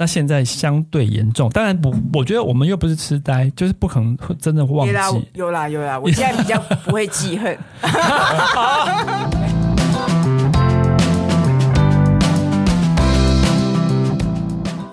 [0.00, 4.92] 那现在相对严重，当然不，我觉得我们又不是痴呆，就是不可能会真的忘记。
[4.92, 7.58] 有啦有啦有啦，我现在比较 不会记恨。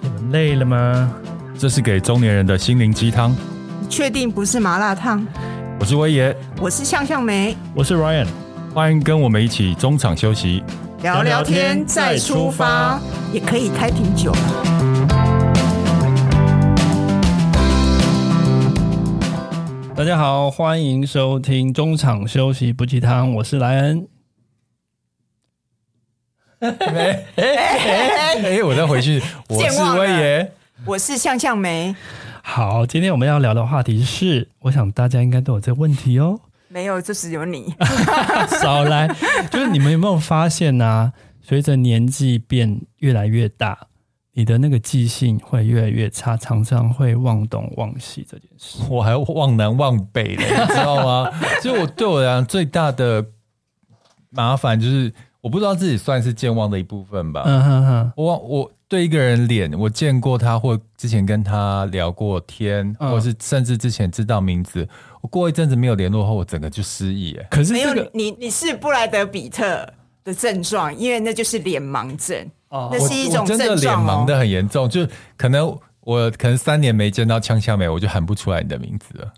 [0.01, 1.13] 你们累了吗？
[1.55, 3.29] 这是给中年人的心灵鸡汤。
[3.79, 5.23] 你确定不是麻辣烫？
[5.79, 8.25] 我是威爷，我是向向梅，我是 Ryan，
[8.73, 10.63] 欢迎跟我们一起中场休息，
[11.03, 12.99] 聊聊天再出发，
[13.31, 14.33] 也可以开瓶酒。
[19.95, 24.05] 大家好，欢迎收听中场休息不鸡汤，我是莱恩。
[26.59, 28.63] 哎哎哎！
[28.63, 30.51] 我再回去，我是威爷，
[30.83, 31.95] 我是向向梅。
[32.43, 36.41] 好，今天我们要聊的话题是，我想大家应该都有这个问题哦。
[36.67, 37.73] 没有，就是有你。
[38.61, 39.07] 少来，
[39.49, 41.13] 就是你们有没有发现啊？
[41.41, 43.87] 随着年纪变越来越大。
[44.37, 48.79] 你的那个记性会越来越差，常常会忘东忘西这件事。
[48.89, 51.31] 我还忘南忘北的，你知道吗？
[51.63, 53.25] 就我对我来讲最大的
[54.31, 57.43] 麻烦就是，我不知道自己算是健忘的一部分吧。
[57.45, 64.85] 嗯哼哼，我我对一个人脸，我见过他，或之前跟他聊过天，嗯、或是甚至之前知道名字，
[65.21, 67.33] 我过一阵子没有联络后，我整个就失忆。
[67.35, 69.87] 哎，可是、这个、没有你，你是布莱德比特
[70.25, 72.51] 的症状，因为那就是脸盲症。
[72.91, 75.65] 那是一种症状，真的脸盲的很严重，就可能
[76.01, 79.31] 我可能三年没见到呛呛梅，我就喊不出来你的名字了。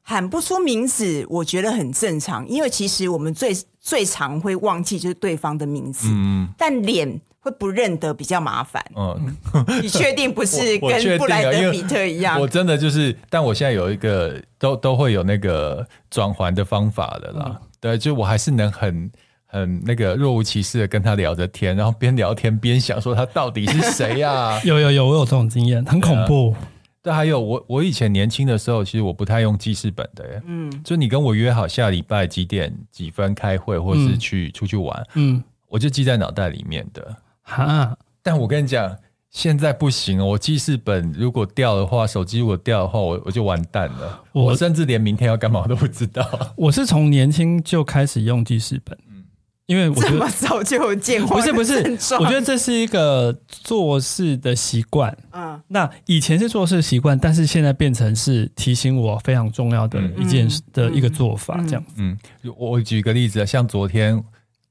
[0.00, 8.82] 喊不出名字，我觉得很正常，因为其实我们最最常会忘记就是对方的名字，嗯，但脸会不认得比较麻烦。
[8.96, 9.36] 嗯，
[9.82, 12.36] 你确定不是跟布莱德比特一样？
[12.36, 17.44] 我，我真的就是，但我现在有一个都都会有那个转环的方法的啦。
[17.46, 19.10] 嗯、对，就我还是能很。
[19.50, 24.60] 很那个若无其事的跟他聊着天，然后边聊天边想说他到底是谁呀、啊？
[24.64, 26.54] 有有有，我有这种经验，很恐怖。
[27.02, 30.42] 对，还有我我以前年轻的时候，其实我不太用记事本的耶。
[30.46, 37.16] 嗯，就你跟我约好下礼拜几点几分开会，或是去、嗯、出去玩，嗯，我就记在脑袋里面的。
[37.42, 38.94] 哈，但我跟你讲，
[39.30, 44.22] 现在不行，我记事本如果掉的话，手机如果掉的话，我我就完蛋了。
[44.32, 46.22] 我，我甚至连明天要干嘛都不知道。
[46.54, 48.96] 我是从年轻就开始用记事本。
[49.70, 55.16] 因为我觉得这么早就有健忘，不是不是，我觉得这是一个做事的习惯。
[55.30, 61.84] 嗯，那以前是做事习惯，但是现在变成是提醒我非常重要的一件事的一个做法，这样。
[61.96, 62.18] 嗯，
[62.56, 64.20] 我举个例子啊，像昨天。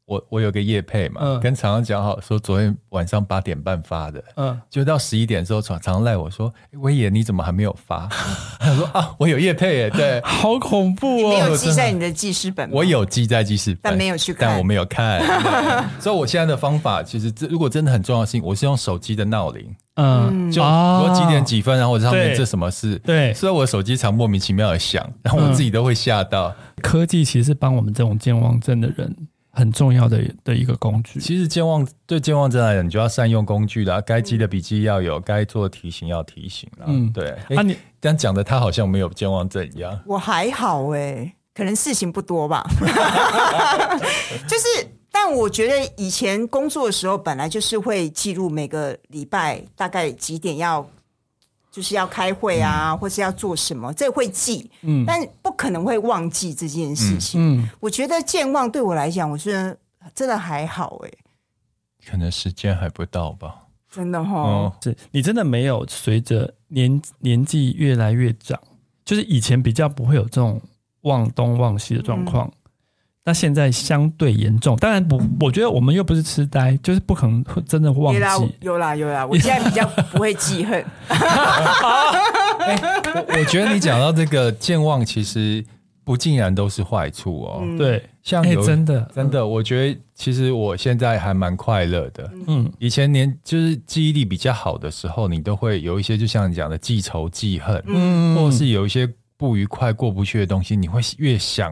[0.09, 8.09] 我我有个夜配嘛，嗯、跟常常讲好说昨天晚上八点半发的，嗯，就到十一点的时候，厂厂商赖我说：“威爷你怎么还没有发？”
[8.59, 12.73] 他说：“啊，我有夜配耶，对，好恐怖哦。”你没有记在你的记事本吗？
[12.75, 15.21] 我有记在记事本，但没有去看，但我没有看。
[16.01, 26.51] 所以我现在的方法，其实这如果真的很重要性，我是用手机的闹铃，嗯，就我几点几分，然后我上面这什么事，对，所以我的手机常莫名其妙的响，然后我自己都会吓到。
[26.81, 29.15] 科技其实是帮我们这种健忘症的人。
[29.51, 31.19] 很重要的的一个工具。
[31.19, 33.99] 其实健忘对健忘症来讲，你就要善用工具啦。
[34.01, 36.85] 该记的笔记要有，该做的提醒要提醒啦。
[36.87, 37.35] 嗯，对。
[37.49, 39.99] 那你这样讲的，他好像没有健忘症一样。
[40.05, 42.63] 我还好哎、欸，可能事情不多吧。
[44.47, 50.87] 就是，但我觉得以前工作的时候，本来就是会记录每个礼拜大概几点要。
[51.79, 57.39] 就是要开会啊，嗯、或是要做什么，这会记，嗯，但不可能会忘记这件事情。
[57.39, 59.77] 嗯，嗯，我觉得健忘对我来讲，我觉得
[60.13, 61.11] 真的还好哎。
[62.05, 63.55] 可能时间还不到吧。
[63.89, 68.59] 真的哈、哦，是你真的没有随着年年纪越来越长，
[69.05, 70.61] 就是以前比较不会有这种
[71.03, 72.45] 忘东忘西的状况。
[72.45, 72.58] 嗯
[73.29, 78.19] 那现在相对严重，当然不，我觉得我们又不是痴呆，就是不可能会真的忘记。
[78.61, 80.83] 有啦有啦，我现在比较不会记恨。
[81.09, 82.73] 欸、
[83.13, 85.63] 我我觉得你讲到这个健忘，其实
[86.03, 87.59] 不尽然都是坏处哦。
[87.61, 92.31] 嗯、对，像有、欸、真的真的，我觉得其实我现在还蛮快乐的。
[92.47, 99.07] 嗯，以前年就是记忆力比较好的时候，你都会有一些，就像你讲的记仇记恨，嗯，或者是有一些
[99.37, 101.71] 不愉快过不去的东西，你会越想。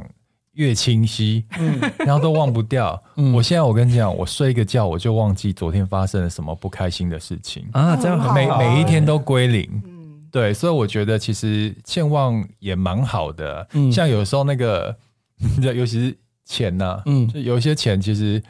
[0.58, 3.02] 越清晰，嗯，然后都忘不掉。
[3.16, 9.70] 嗯，我现在我跟你讲，我睡一个觉，我就忘记昨天发生了什么不开心的事情啊，这样每每一天都归零。
[9.86, 13.68] 嗯，对，所以我觉得其实健忘也蛮好的。
[13.74, 14.96] 嗯，像有时候那个，
[15.62, 18.42] 尤其是钱呐、啊，嗯，就有一些钱其实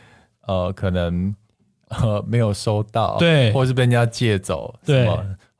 [0.47, 1.35] 呃可能
[1.89, 5.07] 呃没有收到，对，或者是被人家借走，对。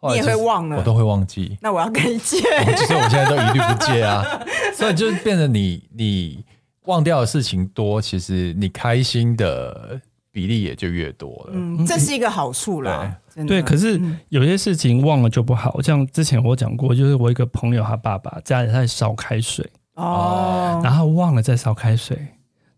[0.10, 1.58] 你也会忘了，我都会忘记。
[1.62, 4.24] 那我要跟你借，所以我现在都一律不借啊。
[4.76, 6.46] 所以就变得你，你
[6.86, 10.00] 忘掉的事情多，其实你开心的
[10.32, 11.54] 比例也就越多了。
[11.54, 13.18] 嗯，这是一个好处啦。
[13.34, 14.00] 对，对，可是
[14.30, 15.82] 有些事情忘了就不好。
[15.82, 22.16] 像之前我讲过，就是我一个朋友，他爸爸家里在烧开水哦，然后忘了在烧开水，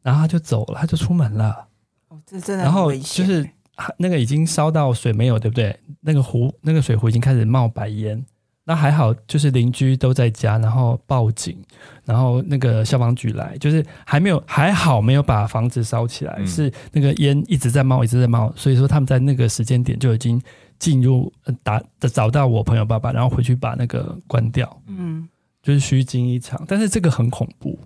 [0.01, 1.67] 然后他就走了，他就出门了。
[2.07, 3.49] 哦，这真的然后就是
[3.97, 5.75] 那个已经烧到水没有，对不对？
[6.01, 8.23] 那个壶，那个水壶已经开始冒白烟。
[8.65, 11.57] 那还好，就是邻居都在家，然后报警，
[12.05, 20.39] 然后那个消防局来，就是还没有还好没有把房子烧起来，嗯、是那个烟一直在冒，一直在冒，所以说他们在那个时间点就已经
[20.77, 21.33] 进入
[21.63, 21.81] 打
[22.13, 25.27] 找到我朋友爸爸，然后回去把那个关掉，嗯，
[25.63, 26.63] 就是虚惊一场。
[26.67, 27.79] 但是这个很恐怖，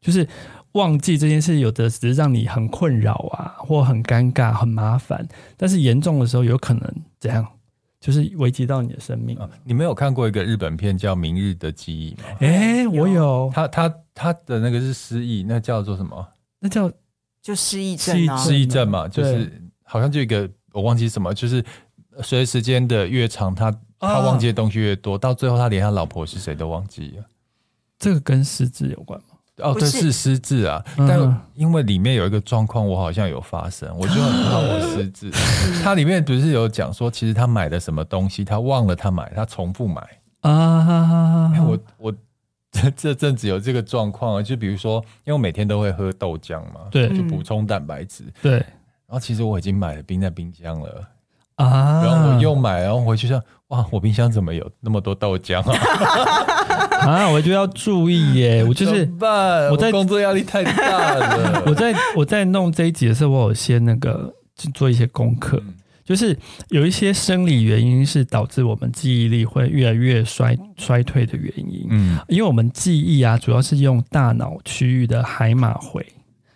[0.00, 0.24] 就是
[0.72, 5.26] 忘记这件事，有的只是让你很困扰啊，或很尴尬、很麻烦，
[5.56, 7.46] 但是严重的时候有可能怎样？
[8.00, 9.36] 就是危及到你的生命。
[9.36, 9.46] 啊。
[9.62, 12.24] 你没有看过一个日本片叫《明日的记忆》吗？
[12.40, 13.50] 哎、欸，我有。
[13.52, 16.26] 他他他的那个是失忆，那叫做什么？
[16.60, 16.90] 那叫
[17.42, 18.38] 就失忆症啊。
[18.38, 19.52] 失忆症嘛，就是
[19.82, 21.62] 好像就一个我忘记什么，就是
[22.22, 27.24] 随着时间的越长，他他忘记的东西越多，到最后他连他老婆是谁都忘记了。
[27.98, 29.29] 这个跟失智有关吗？
[29.60, 35.30] 哦，对，是失智啊，但因为里面有一个状况，我好像有发生，我就很怕我失智。
[35.82, 40.02] 它里面不是有讲说，其实他买的什么东西，他忘了他买，他重复买。
[40.40, 41.52] 啊。
[41.66, 42.14] 我我
[42.72, 48.52] 这这阵子有这个状况啊，就比如说，因为我每天都会喝豆浆嘛，对，就补充蛋白质，对。
[48.54, 51.04] 然后其实我已经买了冰在冰箱了
[51.60, 55.78] 啊，然后我又买，然后回去说，哇，我冰箱怎么有那么多豆浆啊？
[57.00, 58.64] 啊，我就要注意耶！
[58.64, 59.08] 我就是
[59.70, 61.62] 我在工作压力太大了。
[61.68, 64.32] 我在我在弄这一集的时候，我有先那个
[64.74, 65.74] 做一些功课，嗯、
[66.04, 66.36] 就是
[66.68, 71.86] 有一些生理原因是导致我们记忆力会越来越衰衰退的原因。
[71.90, 76.06] 嗯，因为我们记忆啊，主要是用大脑区域的海马回。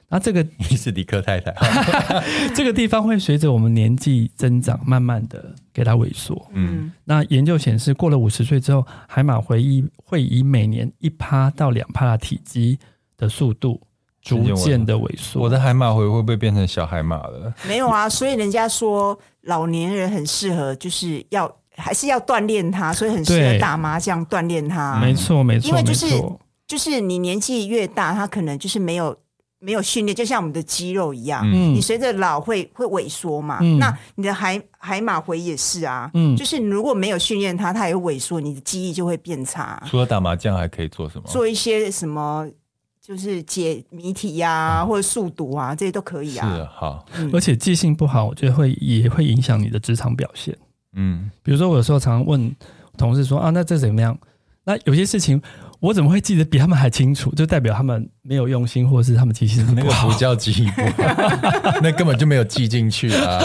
[0.08, 1.52] 那这个 你是理科太太，
[2.54, 6.50] 这个地方会随着我们年纪增长，慢慢的给它萎缩。
[6.52, 12.78] 嗯，那研究显示，过了五十岁之后，海马回忆会以每年一趴到两趴的体积
[13.16, 13.80] 的速度，
[14.22, 15.40] 逐渐的萎缩。
[15.40, 17.52] 我的海马回会不会变成小海马了？
[17.66, 25.00] 没有啊，所以人家说老年人很适合，就是要还是要锻炼它，所以很适合打麻将锻炼它。
[25.00, 26.06] 没错，没错，因为就是
[26.68, 29.16] 就是你年纪越大，它可能就是没有。
[29.64, 33.58] 没有训练，就像我们的肌肉一样，嗯、你随着老会会萎缩嘛。
[33.62, 39.82] 嗯、那你的海海马回也是啊，嗯、就是你如果没有训练它，它也会萎缩，你的记忆就会变差。
[39.88, 41.24] 除了打麻将，还可以做什么？
[41.26, 42.46] 做一些什么，
[43.00, 46.54] 就是解谜题呀、或者速读啊，这些都可以啊。
[46.54, 50.54] 是好，嗯、而且记性不好，我觉得会也会影响你的职场表现。
[50.92, 52.54] 嗯，比如说我有时候常常问
[52.98, 54.16] 同事说啊，那这怎么样？
[54.64, 55.40] 那有些事情。
[55.84, 57.30] 我怎么会记得比他们还清楚？
[57.34, 63.38] 就代表他们没有用心，或者是他们记性那个不叫记忆不好， 那根本就没有记进去啊。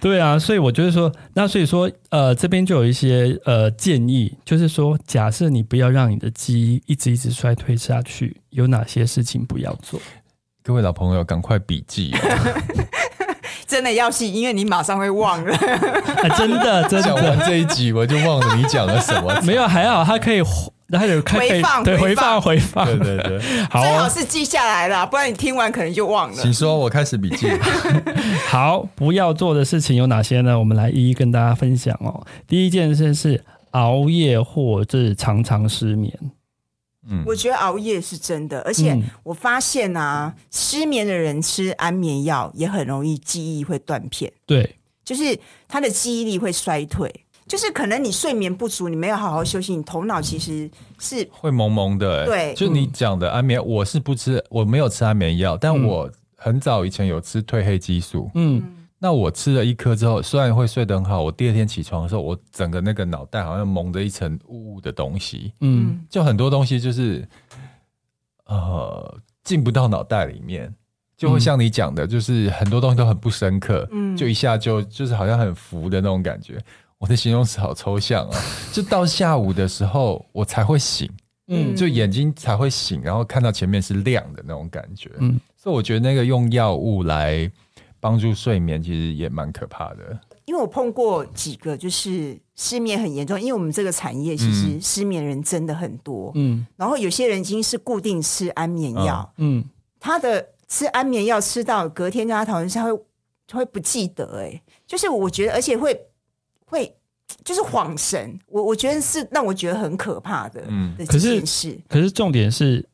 [0.00, 10.00] 对啊，所以我觉得说，那所以说，呃，这边就有一些呃建议，就是说，假设你不要让你的记忆一直一直衰退下去，有哪些事情不要做？
[10.64, 12.20] 各位老朋友，赶快笔记啊！
[13.68, 15.54] 真的要记，因为你马上会忘了。
[15.54, 19.40] 啊、真的，真的，讲完这一集我就忘了你讲了什么。
[19.42, 20.42] 没有，还好，他可以。
[20.88, 26.42] 然后有回放，对，回放，回放，对对对， 好，最好是记下来了，不然你听完可能就忘了。
[26.42, 27.46] 请说，我开始笔记。
[28.48, 30.58] 好，不要做的事情有哪些呢？
[30.58, 32.26] 我们来一一跟大家分享哦。
[32.46, 36.10] 第一件事是熬夜或者常常失眠。
[37.10, 44.32] 嗯，我觉得熬夜是真的，而且我发现啊，嗯、失眠的人吃安眠药也很容易记忆会断片。
[44.46, 47.14] 对，就是他的记忆力会衰退。
[47.48, 52.26] 就是可能你睡眠不足，你没有好好休息，你头脑其实是会蒙蒙的。
[52.26, 58.30] 对，就你讲的安眠，我是不吃，我没有吃安眠药，但我很早以前有吃褪黑激素。
[58.34, 58.62] 嗯，
[58.98, 65.52] 那我吃了一颗之后，虽然会睡得很好，我第二天起床的时候，我整个那个脑袋好像蒙着一层雾雾的东西。
[65.60, 67.26] 嗯，就很多东西就是
[68.44, 70.72] 呃进不到脑袋里面，
[71.16, 73.88] 就会像你讲的，就是很多东西都很不深刻。
[73.90, 76.62] 嗯，就一下就就是好像很浮的那种感觉。
[76.98, 78.40] 我的形容词好抽象啊！
[78.72, 81.08] 就到下午的时候，我才会醒，
[81.46, 87.48] 嗯，就眼睛才会醒，然后看到前面是亮的那种感觉，嗯，所以我觉得那个用药物来
[88.00, 90.18] 帮助睡眠，其实也蛮可怕的。
[90.46, 99.64] 因为我碰过几个就是失眠很严重，因为我们这个产业其实失眠人真的很多，嗯，然后有些人已经是固定吃安眠药，嗯，
[100.00, 103.00] 他的吃安眠药吃到隔天跟他讨论下，他会
[103.46, 105.96] 他会不记得，哎，就是我觉得，而且会。
[106.68, 106.94] 会
[107.44, 110.62] 就是恍神，我我觉得是让我觉得很可怕的。
[110.68, 110.94] 嗯。
[111.06, 111.40] 可是
[111.88, 112.86] 可是重点是，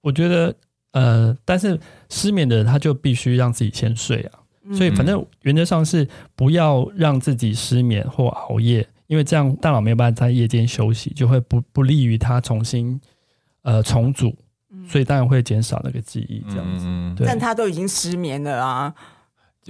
[0.00, 0.54] 我觉得
[0.92, 4.38] 呃，但是失眠的人他就必须让自己先睡啊。
[4.72, 13.00] 所以反正原则上是不要让自己失眠或熬夜，因为这样大脑没有办法在夜间休息，就会不不利于他重新
[13.62, 14.32] 呃重组，
[14.86, 17.24] 所以当然会减少那个记忆这样子。
[17.24, 18.94] 但他都已经失眠了啊。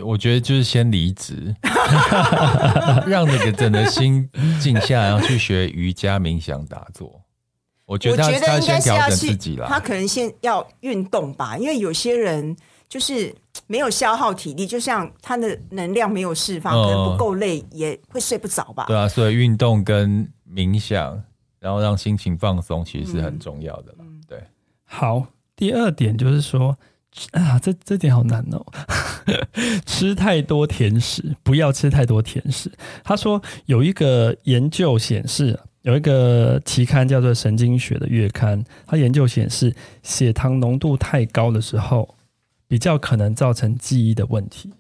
[0.03, 1.55] 我觉得就是先离职，
[3.07, 4.29] 让那个整个心
[4.61, 7.21] 静下来，然后去学瑜伽、冥想、打坐。
[7.87, 12.57] 我觉得他他先调整自己了，他可能先要运动吧，因为有些人
[12.89, 13.35] 就是
[13.67, 18.85] 没有消耗体力，就像他的能量没有释放，可能不够累，也会睡不着吧。
[18.87, 21.21] 对啊，所以运动跟冥想，
[21.59, 23.95] 然后让心情放松，其实是很重要的。
[23.99, 24.41] 嗯，对。
[24.85, 25.27] 好，
[25.57, 26.79] 第二点就是说。
[27.33, 28.65] 啊，这这点好难哦！
[29.85, 32.71] 吃太多甜食，不要吃太多甜食。
[33.03, 42.17] 他说有一个研究显示，有一个期刊叫做《神经学》的月刊，它研究显示，血糖浓度太高的时候，
[42.69, 44.73] 比较可能造成记忆的问题。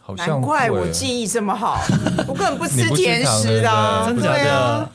[0.00, 1.80] 好像难怪我记忆这么好，
[2.28, 4.90] 我根本不吃甜食的，啊，真的假的？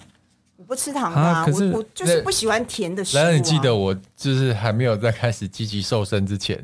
[0.73, 3.23] 不吃糖啊，我我就是不喜欢甜的食物，啊。
[3.23, 6.59] 然后你记得我就是还没有在开始积极瘦身之前，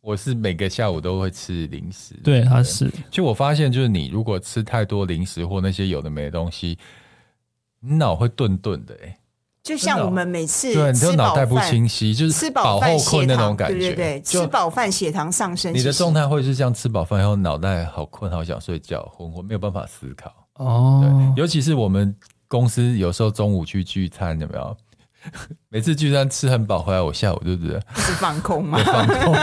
[0.00, 2.14] 我是每个下午都会吃零食。
[2.24, 2.90] 对，他是。
[3.10, 6.78] 就我发现，就是你如果吃太多零食或那些有的没的东西，
[7.80, 9.14] 你脑会顿顿的，欸。
[9.62, 13.78] 就像我们每次对，你就脑袋不清晰，就是吃饱后困那种感觉。
[13.78, 15.74] 对对对，吃饱饭血糖上升。
[15.74, 20.32] 你的状态会是这样：吃饱饭以后脑袋好困，好想睡觉，昏昏没有办法思考。
[20.54, 21.02] 哦，
[21.34, 22.16] 对，尤其是我们。
[22.48, 24.76] 公司有时候中午去聚餐，有没有？
[25.70, 28.78] 每次聚餐吃很饱回来，我下午就觉得是放空吗？
[28.84, 29.34] 放空，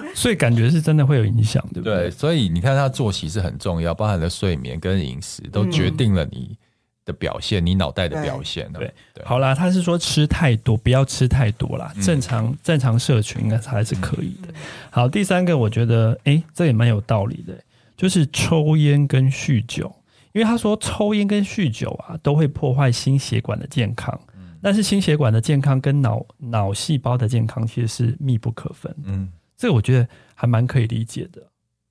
[0.16, 1.94] 所以感觉是真的会有影响，对不对？
[2.04, 6.56] 对，所以你看，他作息是很重要，包含了睡眠跟饮食，都决定了你
[7.04, 8.66] 的表现，嗯、你脑袋的表现。
[8.72, 14.48] 对，对对好啦，他是说吃太多，不要吃太多啦，正常、嗯、正常摄取应该还是可以的。
[14.88, 17.52] 好，第三个，我觉得，哎，这也蛮有道理的，
[17.94, 19.94] 就是抽烟跟酗酒。
[20.34, 24.20] 因为他说抽烟跟酗酒啊，都会破坏心血管的健康。
[24.60, 28.92] 但是心血管的健康跟脑脑细胞的健康其实是密不可分。
[29.04, 31.40] 嗯，这个我觉得还蛮可以理解的，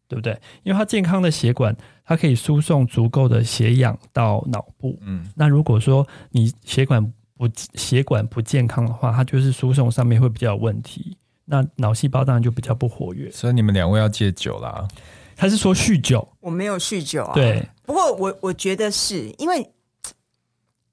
[0.08, 0.34] 对不对？
[0.64, 5.00] 因为它健康的血管，它可以输送足够的血氧到脑部。
[5.04, 11.16] 嗯，那如果说你血管不血管不健康的话，它就是输送上面会比较有问题。
[11.46, 13.30] 那脑细胞当然就比较不活跃。
[13.32, 14.88] 所以你们两位要戒酒啦。
[15.36, 17.34] 他是说酗酒，我没有酗酒啊。
[17.34, 19.60] 对，不过我我觉得是因为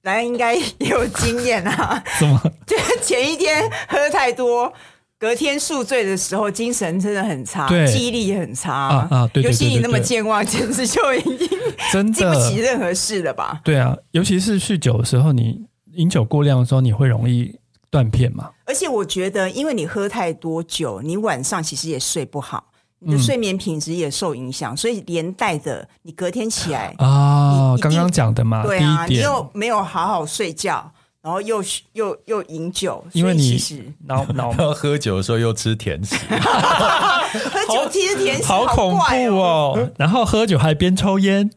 [0.02, 2.02] 来来应该也有经验啊。
[2.18, 2.40] 什么？
[2.66, 4.72] 就 是前一天喝太多，
[5.18, 9.30] 隔天宿醉的时候，精神真的很差，对记忆力也很差啊啊！
[9.32, 11.48] 对，尤其你那么健忘，简直就已经
[11.92, 13.60] 真的记不起任何事了吧？
[13.62, 17.54] 对啊，尤其是酗酒的时候，你饮酒过量的时候，你会容易
[17.90, 18.50] 断片嘛。
[18.64, 22.69] 而且我觉得，因为你喝太多酒，你晚上其实也睡不好。
[23.02, 30.92] 你的睡眠品质也受影响，嗯、所以连带的你隔天起来啊，刚刚讲的嘛，对啊，你又没有好好睡觉，
[31.22, 31.64] 然后又
[31.94, 41.50] 又又饮酒，因为你其实脑 脑喝酒的时候又吃甜食， 喝酒吃甜食好恐怖哦，然后喝酒还边抽烟，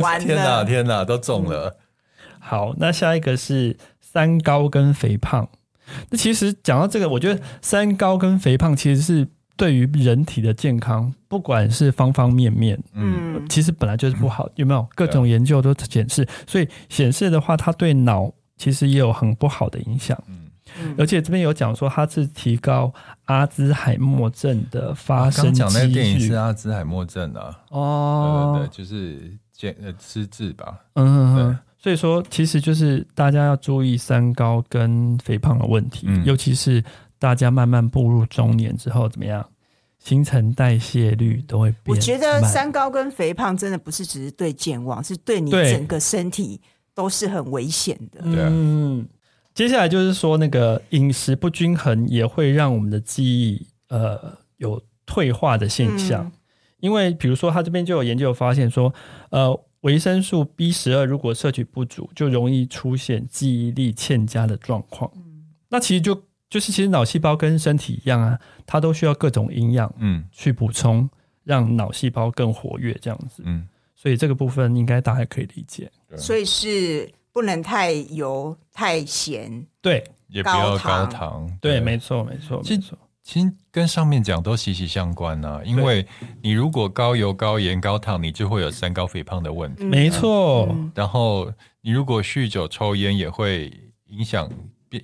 [0.00, 1.76] 完了，天哪天哪都中了。
[2.38, 5.48] 好，那下一个是三高跟肥胖。
[6.10, 9.26] 那其实讲到这个，我觉得三高跟肥胖其实是。
[9.56, 14.84] 对于人体的健康，不管是方方面面，嗯，其实本来就是不好，有没有？
[14.94, 20.20] 各种研究都显示，所以显示的话，它对脑其实也有很不好的影响。
[20.26, 22.92] 嗯，而且这边有讲说，它是提高
[23.26, 30.80] 阿兹海默症的发生讲那个电影是阿兹海默症啊，哦，对对，就是健呃失智吧。
[30.94, 36.82] 嗯嗯，所以说其实就是大家要注意三高跟肥胖的问题，尤其是。
[37.24, 39.42] 大家慢慢步入中年之后，怎么样？
[39.98, 41.84] 新陈代谢率都会变。
[41.86, 46.60] 我觉得三高跟肥胖真的不是只是对健忘，是对你整个身体
[46.94, 48.20] 都是很危险的。
[48.20, 49.08] 对嗯，
[49.54, 56.26] 接下来就是说，那个饮食不均衡也会让我们的记忆呃有退化的现象。
[56.26, 56.32] 嗯、
[56.80, 58.92] 因为比如说，他这边就有研究发现说，
[59.30, 65.10] 呃，维生素 B 十二如果摄取不足，就容易出现记忆力欠佳的状况。
[65.16, 66.22] 嗯、那其实就。
[66.54, 71.10] 就是其实脑细胞跟身体一样啊，它都需要各种营养，嗯，去补充，
[71.42, 75.90] 让脑细胞更活跃这样子，嗯，所以这个部分应该大家可以理解。
[76.16, 82.96] 所以是不能太油、太咸，对，也不要高糖，对，没错，没错，没错。
[83.24, 86.06] 其实跟上面讲都息息相关啊，因为
[86.40, 90.72] 你如果高油、高盐、高糖，你就会有三高肥胖的问题，没错。
[90.94, 93.72] 然后你如果酗酒、抽烟，也会
[94.06, 94.48] 影响。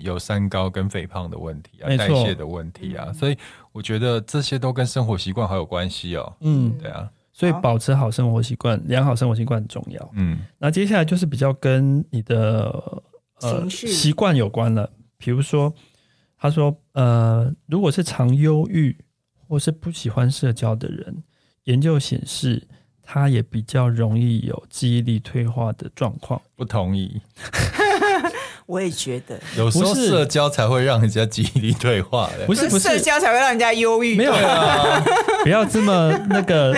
[0.01, 3.37] 有三高跟肥胖的问题啊，代谢的问题啊，所以
[3.73, 6.37] 我觉得这些都跟生活习惯好有关系哦。
[6.41, 10.11] 嗯，对啊，所以保持好生活习惯，良好生活习惯很重要。
[10.15, 13.03] 嗯，那接下来就是比较跟你的
[13.41, 15.73] 呃习惯有关了，比如说
[16.39, 18.97] 他说呃，如果是常忧郁
[19.49, 21.23] 或是不喜欢社交的人，
[21.65, 22.69] 研究显示。
[23.13, 26.41] 他也比较容易有记忆力退化的状况。
[26.55, 27.21] 不同意，
[28.71, 34.17] 我也觉得，有时候社交才会让人家记忆力退化的，不是不是社交才会让人家忧郁。
[34.17, 35.03] 没有啊，
[35.43, 36.75] 不要这么那个。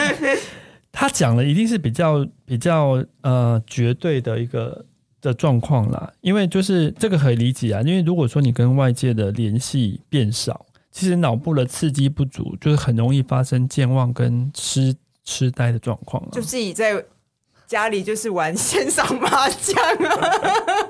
[0.91, 4.85] 他讲的一定是比较比较呃绝对的一个
[5.21, 14.95] 的状况啦，因为就是这个可以理解啊，因为如果说你跟外界的联系变少，其实脑部的刺激不足，就是很容易发生健忘跟痴。
[15.25, 17.01] 痴呆的状况，就自己在
[17.73, 20.29] 家里就是玩线上麻将啊。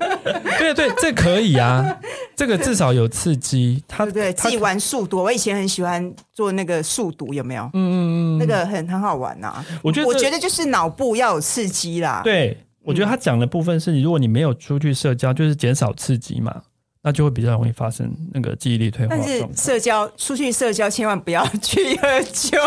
[0.58, 1.96] 对对，这可以啊，
[2.34, 3.82] 这个至少有刺激。
[3.86, 7.62] 他对，对，对，自己玩数独，我以前很喜欢做那个数独，有没有？
[7.72, 7.94] 嗯嗯
[8.36, 9.64] 嗯，那个很很好玩呐、啊。
[9.80, 12.20] 我觉得我觉得就是脑部要有刺激啦。
[12.24, 16.62] 对，我觉得他讲的部分是你，如果你没有出去社交，就是减少刺激嘛。
[17.02, 19.14] 那就会比较容易发生那个记忆力退化。
[19.14, 22.58] 但是社交出去社交，千万不要去喝酒。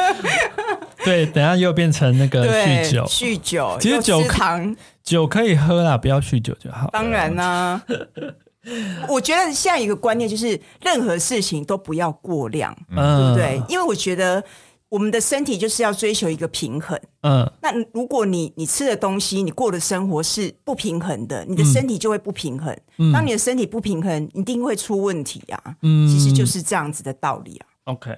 [1.04, 3.04] 对，等下又变成那个酗酒。
[3.04, 6.88] 酗酒，其实酒糖酒可以喝啦，不要酗酒就好。
[6.92, 7.82] 当然啦，
[9.08, 13.62] 我觉得现在一个观念就是，任何事情都不要过量，嗯、对不对？
[13.68, 14.42] 因为我觉得。
[14.88, 22.72] 我们的身体就是要追求一个平衡，嗯，那如果你你吃的东西，你过的生活是不平衡的，你的身体就会不平衡。
[22.98, 25.76] 嗯，当你的身体不平衡，一定会出问题啊。
[25.82, 27.66] 嗯，其实就是这样子的道理啊。
[27.84, 28.16] OK，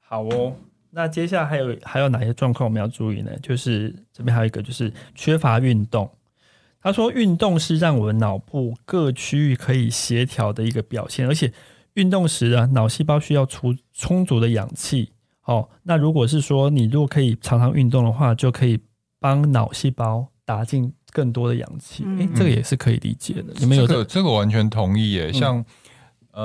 [0.00, 0.54] 好哦。
[0.94, 3.30] 那接下来还有还有哪些状况我们要注意呢？
[3.42, 6.10] 就是这边还有一个，就是缺乏运动。
[6.82, 11.52] 他说，运动是让我们脑部各区域可以协调的一个表现，而且
[11.94, 15.11] 运动时啊，脑细胞需要出充足的氧气。
[15.44, 18.78] 哦，那如果是说你如果可以常常运动的话，就可以
[19.18, 22.04] 帮脑细胞打进更多的氧气。
[22.04, 23.52] 哎、嗯，这个也是可以理解的。
[23.58, 24.04] 你们有这个？
[24.04, 25.32] 这个完全同意耶。
[25.32, 25.64] 像、嗯、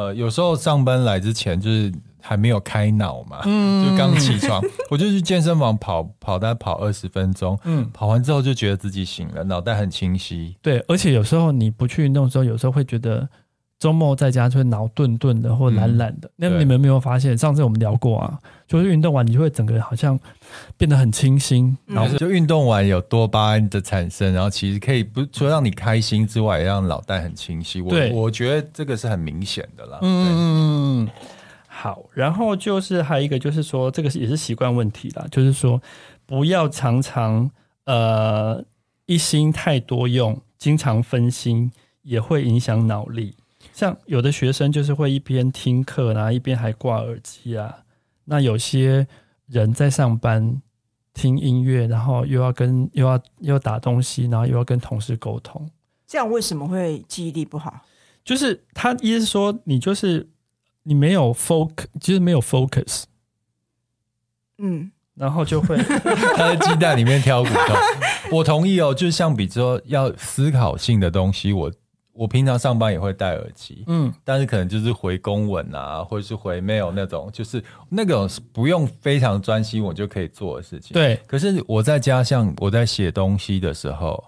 [0.07, 7.57] 呃，有时候上班来之前就是还没有开脑嘛，嗯、就刚起床，我就去健身房跑跑，大概跑二十分钟。
[7.65, 10.55] 嗯，跑完之后就觉得自己醒了，脑袋很清晰。
[10.61, 13.29] 对，而且有时候你不去运动的时候，有时候会觉得。
[13.79, 17.37] 周末在家就会脑顿顿的或懒懒的，那、嗯、你们有没有发现？
[17.37, 20.19] 上次我们聊过啊，就是运动完你就会整个人好像
[20.77, 27.79] 变得很清新，然后就运动完有多巴胺的产生，然后其实可以不除了让你开心之外，也让脑袋很清晰。
[27.79, 29.99] 我对我觉得这个是很明显的啦。
[30.01, 31.07] 嗯，
[31.67, 35.79] 好，然后就是还有一个就是说，这个也是习惯问题啦，就是说
[36.25, 37.51] 不要常常
[37.85, 38.63] 呃
[39.05, 43.35] 一心太多用，经常分心也会影响脑力。
[43.77, 47.83] 像有的学生就是会一边听课，然后一边还挂耳机啊。
[48.25, 49.05] 那有些
[49.45, 50.59] 人在上班
[51.13, 55.69] 听音乐，然后又要跟又要又要打东西，然后又要跟同事沟通。
[56.07, 57.81] 这样为什么会记忆力不好？
[58.23, 60.27] 就是他意思说你就是
[60.81, 63.03] 你没有 focus，就是没有 focus。
[64.57, 65.77] 嗯，然后就会
[66.35, 67.75] 他在鸡蛋里面挑骨头。
[68.37, 71.71] 我同意哦，就是相比如说要思考性的东西，我。
[72.17, 80.93] 我平常上班也会戴耳机，嗯，但是可能就是回公文啊，或者是回 mail 那种，就是那种不用非常专心我就可以做的事情。
[80.93, 84.23] 对，可是我在家，像我在写东西的时候，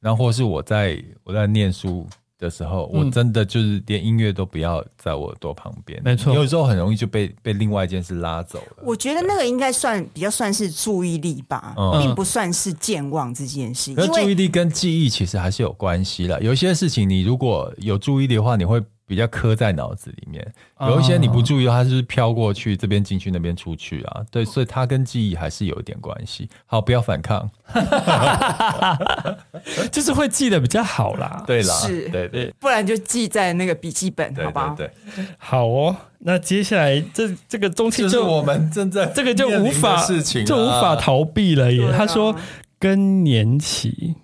[0.00, 2.06] 然后或是我在我在念书。
[2.44, 8.82] 的时候，我真的就是连音乐都不要在我耳朵旁边，没错，有时候很容易就被被另外一件事拉走了。
[8.84, 13.90] 我觉得那个应该算比较算是注意力吧，嗯、并不算是健忘这件事。
[13.90, 16.40] 因为注意力跟记忆其实还是有关系的。
[16.42, 18.82] 有一些事情你如果有注意力的话，你会。
[19.06, 24.22] 比较刻在脑子里面，有一些你不注意，它就是飘过去，这边进去，那边出去啊。
[24.30, 26.48] 对，所以它跟记忆还是有一点关系。
[26.64, 27.50] 好，不要反抗，
[29.92, 31.44] 就是会记得比较好啦。
[31.46, 34.74] 对啦，是，对对，不然就记在那个笔记本，好吧？
[34.76, 34.90] 对，
[35.36, 35.94] 好哦。
[36.26, 41.92] 那接下来这这个东西就，是我们正在这个就无法事情，就无法逃避了耶。
[41.92, 42.34] 他说
[42.78, 44.14] 更年期。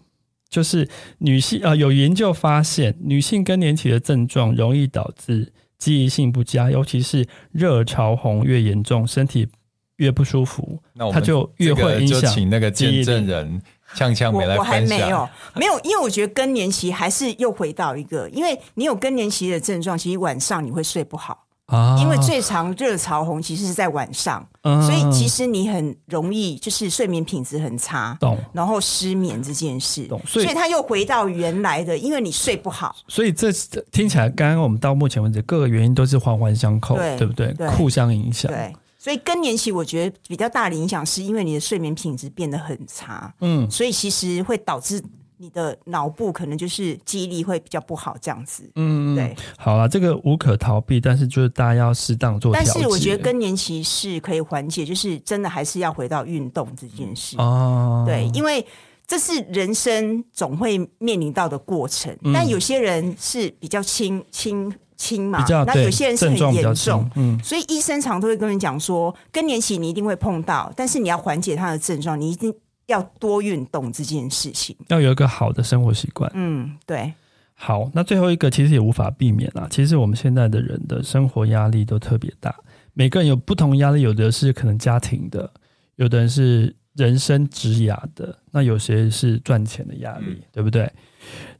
[0.50, 0.86] 就是
[1.18, 9.48] 女性啊、呃，有研究发现，女性更年期的症状容易导致记忆性不佳，尤其是热潮红越严重，身体
[9.96, 12.20] 越不舒服，那我就越会影响。
[12.20, 13.62] 就请那个见证人
[13.94, 14.58] 呛呛梅来分享。
[14.58, 21.46] 我，我还没有，没有，因为我觉得更年期还是又回到一个，因为你有更年期的症状，其实晚上你会睡不好。
[21.70, 33.52] 啊，因为最常热潮红其实是在晚上，嗯，所以其实你很容易就是睡眠品质很差，懂，然后失眠这件事，懂，所以他又回到原来的，因为你睡不好，所以这
[33.92, 37.52] 听起来，刚刚我们到目前为止各个原因都是环环相扣，对，对不对？
[37.54, 45.02] 对，互相影响，对，所以更年期我觉得比较大的影响是因为你的睡眠品质变得很差，嗯，所以其实会导致。
[45.42, 48.70] 你的脑部可能就是记忆力会比较不好，这样子。
[48.74, 49.34] 嗯，对。
[49.56, 52.52] 好了，这个无可逃避，但是就是大家要适当做。
[52.52, 57.38] 但是我觉得更年期是可以缓解，就是真的还是要回到运动这件事。
[57.38, 58.62] 哦，对，因为
[59.06, 62.14] 这是人生总会面临到的过程。
[62.22, 67.10] 嗯，但有些人是比较轻轻轻嘛，那有些人是很严重。
[67.16, 72.54] 嗯，所以医生常都会跟人讲说，更年期你一定会碰到，但是你要缓解他的症状，你一定。
[72.90, 76.30] 要多运动这件事情，要有一个好的生活习惯。
[76.34, 77.12] 嗯，对。
[77.54, 79.68] 好，那最后一个其实也无法避免啦。
[79.70, 82.54] 其实我们现在的人的生活压力都特别大，
[82.94, 85.50] 每个人有不同压力，有的是可能家庭的，
[85.96, 90.90] 有的人是人生职涯的，那有些是赚钱的压力，嗯，对不对？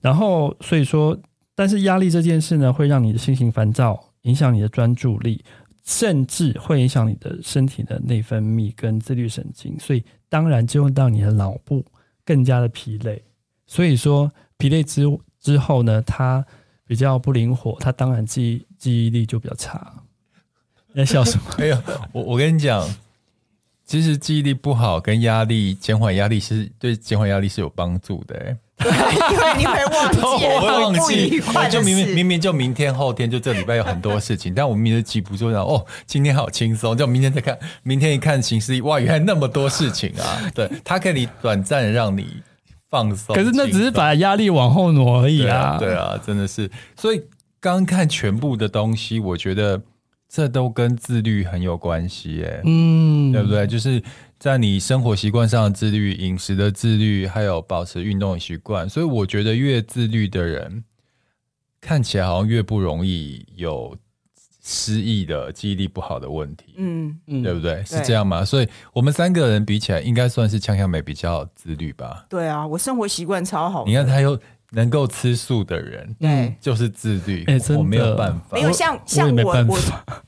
[0.01, 1.15] 然后所以说，
[1.55, 5.45] 但是压力这件事呢，会让你的心情烦躁，影响你的专注力。
[5.85, 11.85] 甚至会影响你的身体的内分泌跟自律神经，所以当然就会让你的脑部
[12.25, 13.23] 更加的疲累。
[13.67, 15.05] 所以说疲累之
[15.39, 16.45] 之后呢，它
[16.87, 20.03] 比较不灵活，它当然记忆记忆力就比较差。
[20.93, 21.45] 你在笑什么？
[21.59, 22.87] 哎呀，我我跟你讲，
[23.91, 40.39] 其实记忆力不好跟压力减缓压力是对减缓压力是有帮助的，因为你会忘记， 忘记，就明明明明就明天后天就这礼拜有很多事情，但我明明就记不住，然后哦，今天好轻松，就明天再看，明天一看行事历，哇，原来那么多事情啊！
[40.55, 42.41] 对，它可以短暂让你
[42.89, 45.77] 放松，可是那只是把压力往后挪而已啊！
[45.81, 47.21] 对啊，对啊，真的是，所以
[47.59, 49.83] 刚看全部的东西，我觉得
[50.31, 53.67] 这都跟自律很有关系，哎，嗯，对不对？
[53.67, 54.01] 就是。
[54.41, 60.83] 在你生活习惯上的自律、饮食的自律，还有保持运动的习惯，所以我觉得越自律的人，
[61.79, 63.95] 看起来好像越不容易有
[64.65, 66.73] 失忆的记忆力不好的问题。
[66.79, 67.85] 嗯嗯，对不对？
[67.85, 68.43] 是这样吗？
[68.43, 72.25] 所以我们三个人比起来，应该算是呛呛梅比较自律吧？
[72.31, 73.85] 对啊，我生活习惯超好。
[73.85, 74.41] 你看他又
[74.73, 77.45] 能够吃素的人，对，就是自律。
[77.47, 79.79] 哎，我没有办法，没有像像我我，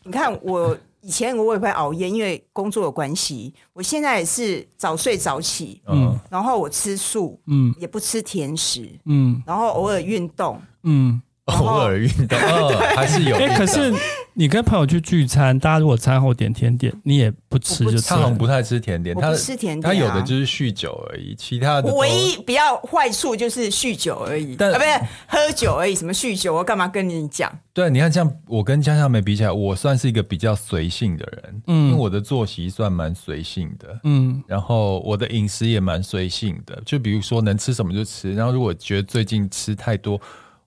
[0.04, 0.76] 你看我。
[1.04, 3.52] 以前我也会熬夜，因为工作有关系。
[3.72, 11.20] 我现在也是早睡早起，嗯，然后我吃素，嗯，也不吃甜食，嗯，然后偶尔运动，嗯。
[11.46, 13.36] 偶尔运动，哦、 还是有。
[13.36, 13.92] 哎，可是
[14.34, 24.90] 你跟朋友去聚餐，大家如果餐后点甜点，你也不吃就，就他好像不太吃甜点，他不吃甜点，他有的就是酗酒而已，其他的唯一比较坏处就是酗酒而已，但啊，不是
[25.26, 25.94] 喝酒而已。
[25.94, 27.52] 什么酗酒，我干嘛跟你讲？
[27.74, 40.20] 对，你看，像我跟江小梅比起来，我算是一个比较随性的人，嗯，因为我的作息算蛮随性的，嗯，然后我的饮食也蛮随性的，就比如说能吃什么就吃，然后如果觉得最近吃太多。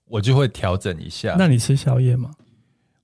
[0.08, 1.34] 我就会调整一下。
[1.36, 2.30] 那你吃宵夜吗？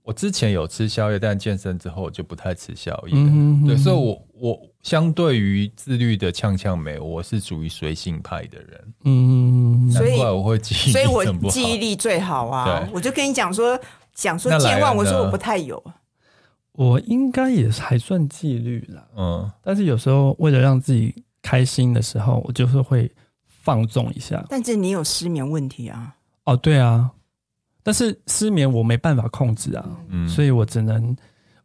[0.03, 3.13] 我之前有吃宵夜，但健身之后我就不太吃宵夜。
[3.15, 8.95] 嗯、哼哼对，所以我我相对于自律的呛呛梅，我是属于随性派的人。
[9.05, 12.81] 嗯，难怪我会记忆力，所以我记忆力最好啊。
[12.81, 13.79] 对我就跟你讲说，
[14.13, 15.81] 讲说健忘，我说我不太有。
[16.73, 19.07] 我应该也还算纪律啦。
[19.17, 23.09] 嗯，但是有时候为了让自己开心的时候，我就是会
[23.47, 24.45] 放纵一下。
[24.49, 26.17] 但是你有失眠问题啊？
[26.45, 27.11] 哦，对啊，
[27.83, 31.17] 但是失眠我没办法控制啊，嗯，所以我只能，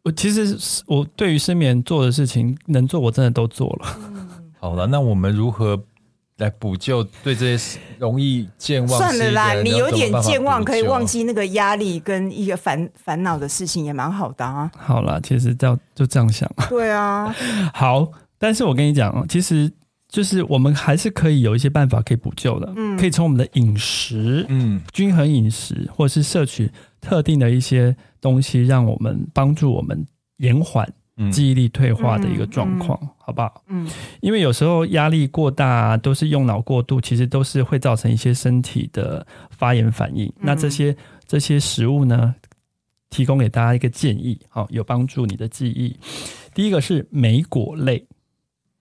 [0.02, 3.96] 我其实我对于失眠做的事情能做，我真的都做了。
[4.12, 4.28] 嗯，
[4.58, 5.80] 好了，那我们如何
[6.38, 8.98] 来补救对这些容易健忘？
[8.98, 14.70] 算了啦，你有点健忘可以忘记那个压力跟一个烦烦恼的事情也蛮好的啊。
[14.76, 16.50] 好了，其实就就这样想。
[16.68, 17.32] 对啊，
[17.72, 19.72] 好，但是我跟你讲，其实。
[20.08, 30.06] 就是我们还是可以有一些办法可以补救的，嗯，可以从我们的饮食，嗯，均衡饮食，或者是摄取特定的一些东西，让我们帮助我们
[30.38, 30.90] 延缓
[31.30, 33.62] 记忆力退化的一个状况，嗯，好不好？
[33.66, 33.86] 嗯，
[34.22, 40.24] 因为有时候压力过大，都是用脑过度，其实都是会造成一些身体的发炎反应。
[40.38, 42.34] 嗯，那这些这些食物呢，
[43.10, 45.94] 提供给大家一个建议，好，有帮助你的记忆。
[46.54, 48.06] 第一个是莓果类，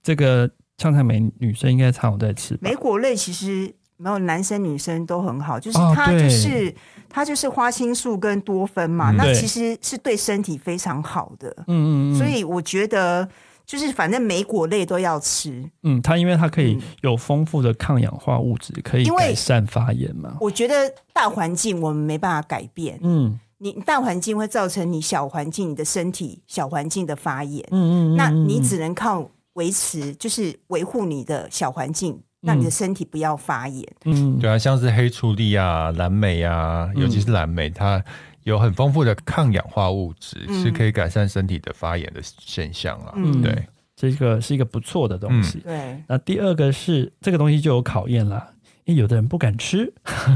[0.01, 0.49] 这个。
[0.77, 2.57] 呛呛梅女生应该常有在吃。
[2.61, 6.73] 莓果类其实没有男生女生都很好，就是它就是、哦、
[7.09, 11.49] 它就是花青素跟多酚嘛，嗯、那其实是对身体非常好的。
[11.67, 13.27] 嗯嗯，所以我觉得
[13.65, 15.67] 就是反正莓果类都要吃。
[15.83, 20.37] 嗯，它因为它可以有丰富的抗氧化物质，可以改善发炎嘛。
[20.39, 20.75] 我觉得
[21.11, 22.99] 大环境我们没办法改变。
[23.01, 23.39] 嗯。
[23.59, 27.67] 你大环境会造成你小环境、你的身体小环境的发炎。
[27.71, 29.27] 嗯，嗯嗯，那你只能靠
[29.57, 33.83] 维持，就是维护你的小环境，让你的身体不要发炎。
[34.05, 38.01] 嗯，对啊，像是黑醋栗啊、蓝莓啊，尤其是蓝莓，它
[38.43, 43.13] 有很丰富的抗氧化物质，嗯、是可以改善身体的发炎的现象啊。
[43.15, 45.57] 嗯，对，这个是一个不错的东西。
[45.65, 48.53] 嗯、对，那第二个是这个东西就有考验了，
[48.85, 49.91] 因为有的人不敢吃。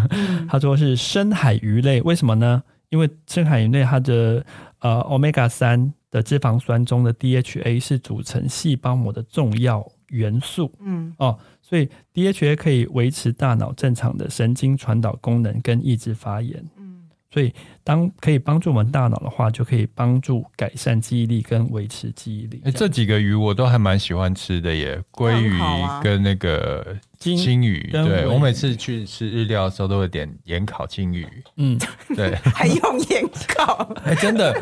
[0.10, 2.64] 嗯、 他说是深海鱼类，为什么呢？
[2.90, 4.44] 因为深海鱼类它的
[4.80, 16.64] 呃，Omega 三的脂肪酸中的 DHA 是组成细胞膜的重要元素，嗯哦，所以 DHA 可以维持大脑正常的神经传导功能跟抑制发炎。
[16.78, 16.92] 嗯
[17.34, 22.62] 所以，当可以帮助我们大脑的话，就可以帮助改善记忆力跟维持记忆力。
[22.66, 25.58] 哎，这几个鱼我都还蛮喜欢吃的耶，鲑鱼
[26.04, 26.86] 跟那个
[27.18, 27.90] 金鱼。
[27.90, 31.26] 对，我每次去吃日料的时候，都会点盐烤金鱼。
[31.56, 31.80] 嗯，
[32.18, 33.90] 对， 还用盐烤？
[34.04, 34.54] 哎，真的，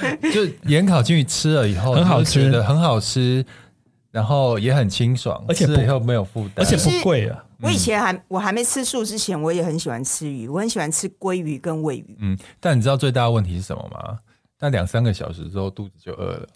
[0.32, 3.44] 就盐烤金鱼吃了以后很好吃的，很好吃，
[4.10, 7.42] 然后也很清爽，而且吃了以后没有负担，而且不贵啊。
[7.62, 12.16] 我以前还我还没吃素之前，我也很喜欢吃鱼，我很喜欢吃鲑鱼跟尾鱼。
[12.20, 14.18] 嗯，但你知道最大的问题是什么吗？
[14.58, 16.46] 但两三个小时之后肚子就饿了。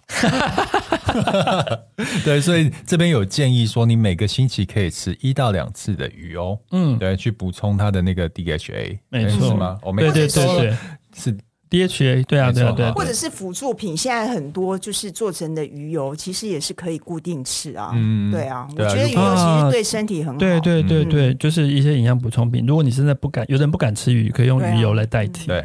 [2.25, 6.59] 对，所以这边有建议说，你每个星期可以吃一到两次的鱼哦。
[6.71, 9.79] 嗯，对，去补充它的那个 DHA，没错是吗？
[9.83, 10.77] 我没对对对对，
[11.15, 11.37] 是。
[11.71, 17.93] DHA 对啊对啊对啊，或者是辅助品，现在很多就是做成的鱼油，其实也是可以固定吃啊。
[17.95, 20.39] 嗯，对啊，我觉得鱼油其实对身体很好。
[20.41, 22.67] 对对对对，就是一些营养补充品。
[22.67, 25.47] 如果你现在不敢，有人不敢吃鱼，可以用鱼油来代替。
[25.47, 25.65] 对，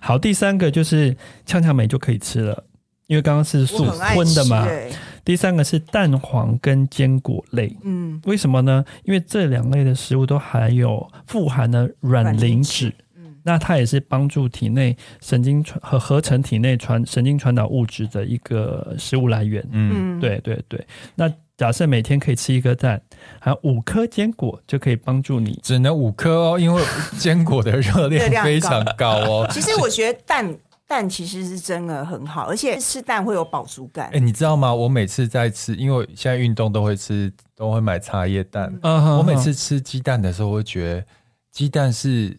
[0.00, 2.64] 好，第三个就是呛呛梅就可以吃了，
[3.06, 4.66] 因为刚刚是素荤的嘛。
[5.24, 8.84] 第三个是蛋黄跟坚果类，嗯，为什么呢？
[9.04, 12.92] 因为这两类的食物都含有富含了卵磷脂。
[13.46, 19.62] 那它也是帮助体内神经传和合成体内传神经传导物质的一个食物来源。
[19.70, 20.84] 嗯，对对对。
[21.14, 23.00] 那假设每天可以吃一颗蛋，
[23.38, 25.60] 还有五颗坚果，就可以帮助你。
[25.62, 26.82] 只能五颗哦，因为
[27.18, 29.46] 坚果的热量非常高哦。
[29.52, 30.56] 其实我觉得蛋
[30.88, 34.08] 蛋其实是真的很好，而且吃蛋会有饱足感。
[34.14, 34.74] 哎，你知道吗？
[34.74, 38.72] 我每次在吃，因为现在运动都会吃，都会买茶叶蛋。
[38.82, 41.04] 嗯，我每次吃鸡蛋的时候，我会觉得
[41.52, 42.34] 鸡蛋是。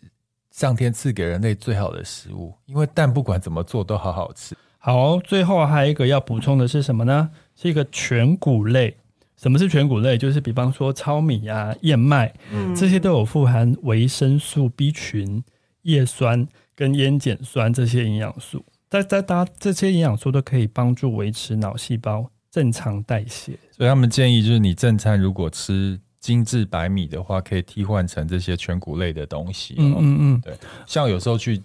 [0.56, 4.56] 上天赐给人类最好的食物，因为蛋不管怎么做都好好吃。
[4.78, 7.30] 好，最后还有一个要补充的是什么呢？
[7.58, 8.96] 是一个全谷类。
[9.36, 10.18] 什么是全谷类？
[10.18, 15.44] 就是比方说糙米啊、燕麦，嗯，这些都有富含维生素 B 群、
[15.82, 18.64] 叶酸跟烟碱酸这些营养素。
[18.90, 23.60] 在在搭这些营养素都可以帮助维持脑细胞正常代谢。
[23.72, 26.00] 所以他们建议就是你正餐如果吃。
[26.26, 29.76] 精致白米的话，可以替换成这些全谷类的东西。
[29.78, 30.58] 嗯嗯嗯，对，
[30.88, 31.62] 像有时候去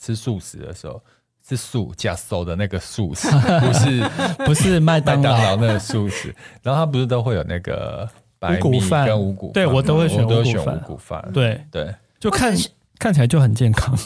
[0.00, 1.02] 吃素食的时候，
[1.44, 6.32] 是素加素的那个素食， 不是不是麦当劳那个素食。
[6.62, 9.52] 然后它不是都会有那个白米跟五谷饭？
[9.52, 11.28] 对，我都会选五谷饭。
[11.34, 12.56] 对对，就看
[13.00, 13.98] 看起来就很健康。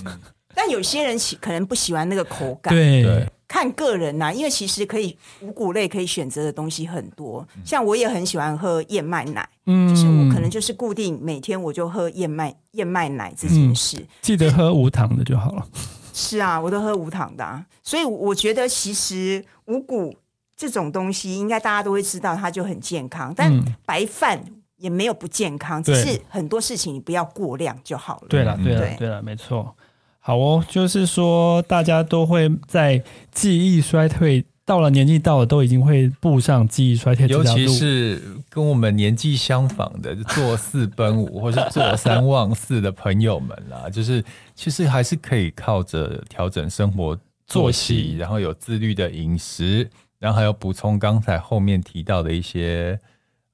[0.55, 2.73] 但有些人喜可能不喜欢那个口感。
[2.75, 3.27] 对。
[3.51, 15.67] 看个人呐、啊，因为其实可以五谷类可以选择的东西很多，像我也很喜欢喝燕麦奶，嗯，就是我可能就是固定每天我就喝燕麦燕麦奶这件事，嗯，记得喝无糖的就好了。
[16.15, 20.15] 是啊，我都喝无糖的，啊，所以我觉得其实五谷
[20.57, 23.53] 这种东西应该大家都会知道，它就很健康，但
[23.85, 24.41] 白饭
[24.77, 28.27] 也没有不健康，只是很多事情你不要过量就好了。
[28.29, 29.09] 对了，对了，对。
[29.09, 29.75] 了，没错。
[30.23, 33.03] 好哦，就是说，大家都会在
[33.33, 37.27] 记忆衰退到了年纪到了，都已经会步上记忆衰退。
[37.27, 44.23] 尤其是跟我们年纪相仿的，坐四奔五或是坐三望四的朋友们啦， 就是
[44.55, 52.97] 其实还是可以靠着调整生活作息，然后有自律的饮食，然后还有补充刚才后面提到的一些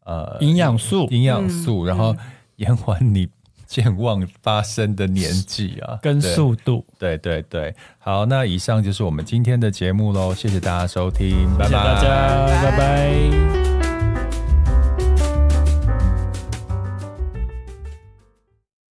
[0.04, 2.14] 呃营养素，营养素，然后
[2.56, 3.28] 延缓你。
[3.66, 12.70] 健忘发生的年纪啊， 跟速度，对对对，好，那以上就是我们今天的节目喽，谢谢大家收听，谢谢大家，拜拜。
[12.70, 13.75] 拜拜。